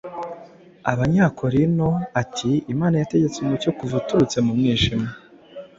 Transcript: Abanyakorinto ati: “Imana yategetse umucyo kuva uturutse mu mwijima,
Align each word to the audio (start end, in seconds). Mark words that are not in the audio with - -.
Abanyakorinto 0.91 1.89
ati: 2.21 2.51
“Imana 2.73 2.95
yategetse 2.97 3.37
umucyo 3.39 3.69
kuva 3.77 3.95
uturutse 4.01 4.37
mu 4.45 4.53
mwijima, 4.59 5.07